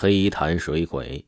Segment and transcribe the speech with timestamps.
[0.00, 1.24] 黑潭水鬼。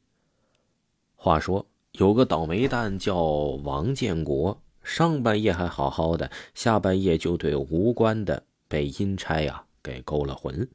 [1.16, 10.68] 话说有个倒霉蛋叫王建国，上半夜还好好的，下半夜就对无关的被阴差呀给勾了魂，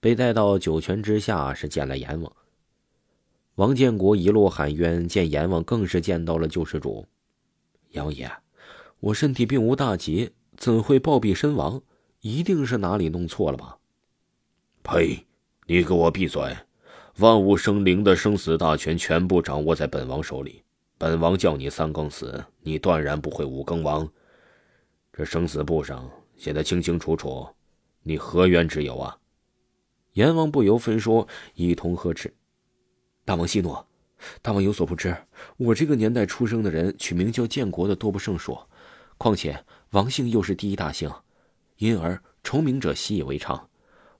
[0.00, 2.32] 被带到九泉之下是见了阎王。
[3.54, 7.06] 王建国一路喊冤，见阎王更是见到了救世主。
[7.92, 8.28] 阎王爷，
[8.98, 11.80] 我身体并无大疾，怎会暴毙身亡？
[12.22, 13.78] 一定是哪里弄错了吧？
[14.82, 15.24] 呸！
[15.68, 16.56] 你给我闭嘴！
[17.18, 20.62] 万物生灵的生死大权全部掌握在本王手里。
[20.98, 24.06] 本王叫你三更死，你断然不会五更亡。
[25.14, 27.48] 这生死簿上写的清清楚楚，
[28.02, 29.16] 你何冤之有啊？
[30.12, 32.34] 阎王不由分说，一同呵斥。
[33.24, 33.74] 大王息怒，
[34.42, 35.16] 大王有所不知，
[35.56, 38.58] 我这个年代出生的人取名叫建国的多不胜数，
[39.16, 41.10] 况且王姓又是第一大姓，
[41.78, 43.70] 因而重名者习以为常。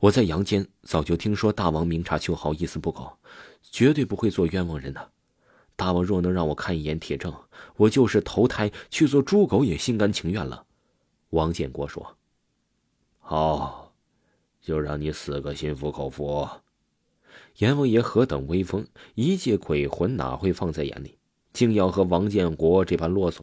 [0.06, 3.18] 我在阳间早就听说大王明察秋毫，一丝不苟，
[3.60, 5.10] 绝对不会做冤枉人的。
[5.74, 7.34] 大王若能让我看一眼铁证，
[7.76, 10.64] 我就是投胎去做猪狗也心甘情愿了。
[11.30, 12.16] 王建国说
[13.18, 13.92] ：“好，
[14.60, 16.48] 就让你死个心服口服。”
[17.58, 21.18] 阎王爷何等威风，一介鬼魂哪会放在眼里，
[21.52, 23.40] 竟要和王建国这般啰嗦。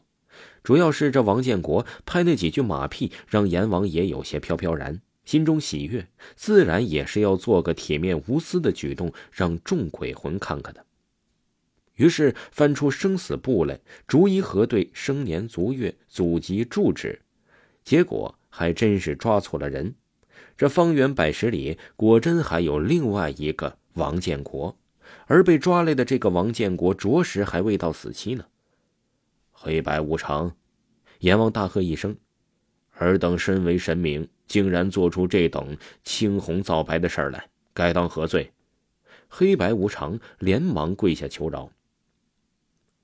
[0.64, 5.02] 主要是这王建国拍那几句马屁，让阎王爷有些飘飘然。
[5.25, 10.85] 心中喜悦，自然也是要做个铁面无私的举动，让众鬼魂看看的。
[11.95, 17.21] 于是翻出生死簿来，逐一核对生年足月、祖籍住址，
[17.83, 19.93] 结果还真是抓错了人。
[20.57, 24.75] 这方圆百十里，果真还有另外一个王建国，
[25.27, 28.45] 而被抓来的这个王建国，着实还未到死期呢。
[29.52, 30.55] 黑白无常，
[31.19, 32.17] 阎王大喝一声
[32.97, 38.52] ：“尔等身为神明！”竟然做出这等青红皂白的事来，该当何罪？
[39.27, 41.72] 黑白无常连忙跪下求饶。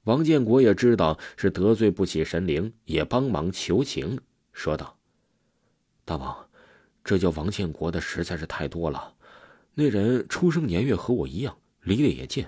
[0.03, 4.19] 王建国也知道是得罪不起神灵，也帮忙求情，
[4.53, 4.97] 说道
[6.05, 6.47] ：“大王，
[7.03, 9.13] 这叫王建国的实在是太多了。
[9.73, 12.45] 那人出生年月和我一样，离得也近。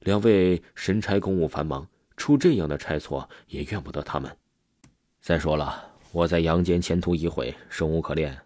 [0.00, 4.34] 两位神差公务繁忙，出这样的差错也怨不得他们。
[5.20, 8.36] 再说了。”我在阳间前途已毁，生无可恋，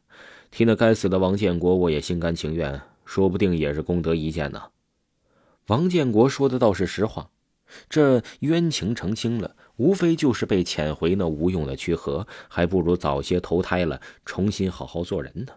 [0.50, 4.64] 替那该死的王建国，我也心甘情愿，说不定也是功德一件呢。
[5.68, 7.30] 王建国说的倒是实话，
[7.88, 15.54] 这冤情澄清了，无非就是被遣回那无用的躯壳，还不如早些投胎了，重新好好做人呢。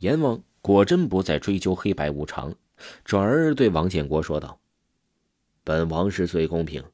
[0.00, 2.54] 阎王果真不再追究黑白无常，
[3.02, 4.60] 转而对王建国说道
[5.64, 6.84] ：“本王是最公平，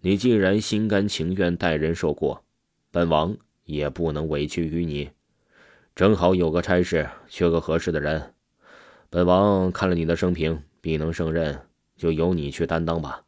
[0.00, 2.42] 你既然心甘情愿代人受过。”
[2.92, 5.08] 本王也不能委屈于你，
[5.94, 8.34] 正好有个差事，缺个合适的人。
[9.08, 11.58] 本王看了你的生平，必能胜任，
[11.96, 13.24] 就由你去担当吧。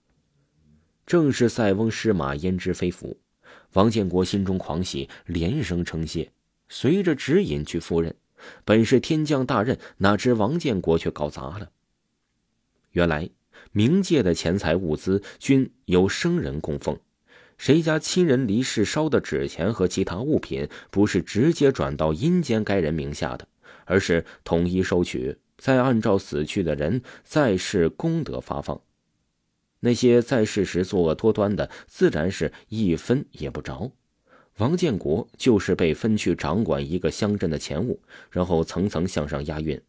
[1.06, 3.18] 正是塞翁失马，焉知非福。
[3.72, 6.30] 王建国心中狂喜，连声称谢，
[6.68, 8.14] 随着指引去赴任。
[8.66, 11.70] 本是天降大任，哪知王建国却搞砸了。
[12.90, 13.30] 原来
[13.72, 16.98] 冥界的钱财物资均由生人供奉。
[17.56, 23.46] 谁家亲人离世烧的纸钱和其他物品，不是直接转到阴间该人名下的，
[23.84, 28.80] 而是统一收取，再按照死去的人在世功德发放。
[29.80, 33.92] 那些在世时作恶多端的，自然是一分也不着。
[34.58, 38.00] 王建国就是被分去掌管一个乡镇的钱物，
[38.30, 39.80] 然后层层向上押运。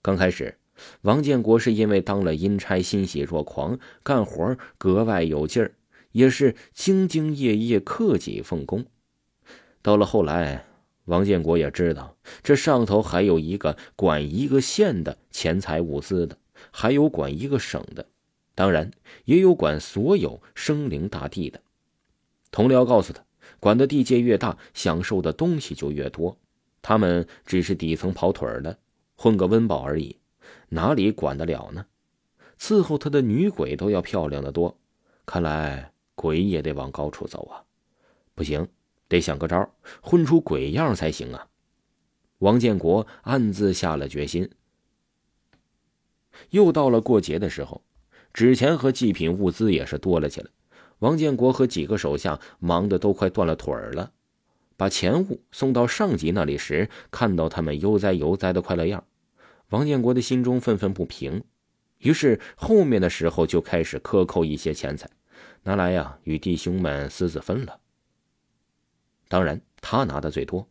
[0.00, 0.56] 刚开始，
[1.02, 5.72] 王建国是因为当了阴差，欣喜若狂，干活格外有劲儿。
[6.12, 8.84] 也是兢兢业业、克己奉公。
[9.82, 10.66] 到了后来，
[11.04, 16.36] 王建国也知道，这上头还有一个管一个县的钱财物资的，
[16.70, 18.06] 还有管一个省的，
[18.54, 18.90] 当然
[19.24, 21.60] 也有管所有生灵大地的。
[22.50, 23.24] 同僚告诉他，
[23.58, 26.36] 管的地界越大，享受的东西就越多。
[26.82, 28.78] 他们只是底层跑腿的，
[29.16, 30.16] 混个温饱而已，
[30.68, 31.86] 哪里管得了呢？
[32.58, 34.76] 伺候他的女鬼都要漂亮的多，
[35.24, 35.92] 看来。
[36.20, 37.64] 鬼也得往高处走啊！
[38.34, 38.68] 不行，
[39.08, 39.70] 得想个招，
[40.02, 41.48] 混出鬼样才行啊！
[42.40, 44.50] 王建国暗自下了决心。
[46.50, 47.82] 又到了过节的时候，
[48.34, 50.50] 纸钱和祭品物资也是多了起来。
[50.98, 54.12] 王建国和几个手下忙得都快断了腿儿了。
[54.76, 59.04] 把钱物送到上级那里时，看到他们悠哉悠哉的快乐样，
[59.70, 61.42] 王建国的心中愤愤不平。
[61.96, 65.08] 于是后面的时候就开始克扣一些钱财。
[65.62, 67.78] 拿来呀，与弟兄们私自分了。
[69.28, 70.66] 当然，他拿的最多。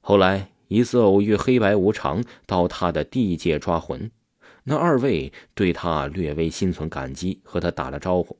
[0.00, 4.10] 后来一次偶遇黑白无常，到他的地界抓魂，
[4.64, 8.38] 那二位对他略微心存感激，和他打了招呼。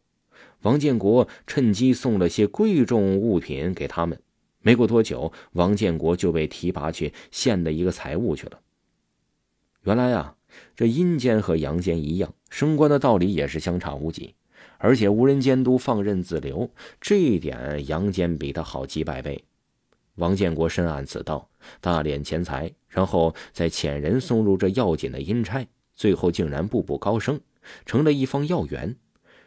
[0.62, 4.20] 王建国趁机送了些贵重物品给他们。
[4.62, 8.60] 没过多久，王建国就被提拔去县的一个财务去了。
[9.82, 10.36] 原来啊，
[10.76, 14.34] 这阴间和阳间一样，升官的道理也是相差无几，
[14.78, 16.70] 而且无人监督，放任自流，
[17.00, 19.44] 这一点阳间比他好几百倍。
[20.16, 21.48] 王建国深谙此道，
[21.80, 27.40] 大敛钱财，然后再遣人送入这要紧的阴差，最后竟然步步高升，
[27.86, 28.96] 成了一方要员。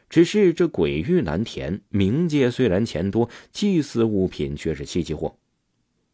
[0.10, 5.36] 只是这鬼域难填，冥界虽然钱多，祭祀物品却是稀奇货。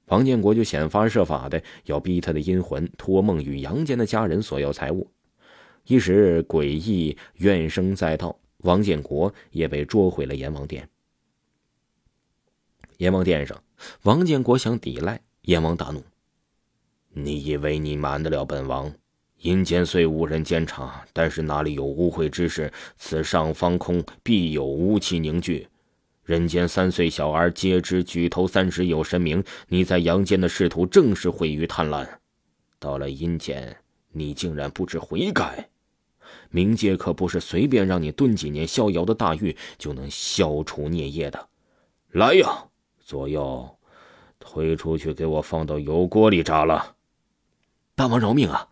[0.05, 5.11] 王建国就想方设法的要逼他的阴魂托梦与阳间的家人索要财物，
[5.85, 10.89] 一时诡异怨声载道，王建国也被捉回了阎王殿。
[12.97, 13.61] 阎王殿上。
[14.03, 16.03] 王建国想抵赖，阎王大怒
[17.15, 18.93] ：“你以为你瞒得了本王？
[19.37, 22.69] 阴间虽无人监察，但是哪里有污秽之事？
[22.97, 25.65] 此上方空必有污气凝聚。
[26.25, 29.41] 人间三岁小儿皆知举头三尺有神明。
[29.69, 32.05] 你在阳间的仕途正是毁于贪婪，
[32.79, 33.77] 到了阴间，
[34.11, 35.69] 你竟然不知悔改。
[36.51, 41.49] 冥界可不是随便让你蹲几年逍遥的大狱就能消除孽业的。
[42.11, 42.65] 来呀！”
[43.01, 43.77] 左右，
[44.37, 46.95] 推出去，给我放到油锅里炸了！
[47.95, 48.69] 大王饶命啊！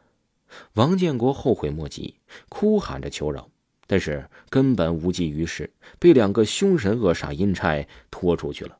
[0.74, 3.50] 王建国后悔莫及，哭喊着求饶，
[3.88, 8.77] 但是根本无济于事，被两个凶神恶煞阴差拖出去了。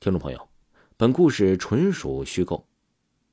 [0.00, 0.48] 听众朋友，
[0.96, 2.66] 本故事纯属虚构。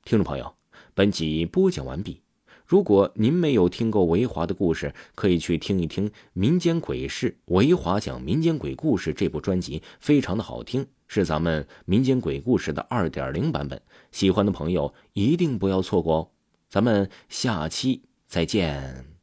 [0.04, 0.54] 听众朋友，
[0.92, 2.20] 本集播讲完毕。
[2.66, 13.80] 如果您没有听过维华的故事，可以去听一听《民间鬼事维华讲民间鬼故事》这部专辑，非常的好听，是咱们民间鬼故事的二点零版本。
[14.10, 16.28] 喜欢的朋友一定不要错过哦！
[16.68, 19.15] 咱们下期再见。